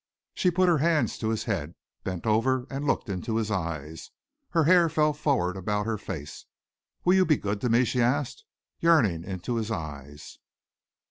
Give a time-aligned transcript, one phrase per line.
[0.33, 4.09] She put her hands to his head, bent over and looked into his eyes;
[4.49, 6.45] her hair fell forward about her face.
[7.05, 8.43] "Will you be good to me?" she asked,
[8.79, 10.39] yearning into his eyes.